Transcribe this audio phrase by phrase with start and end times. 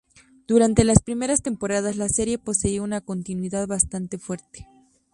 [0.47, 4.67] Durante las primeras temporadas, la serie poseía una continuidad bastante fuerte.